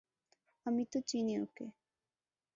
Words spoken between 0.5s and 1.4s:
আমি তো চিনি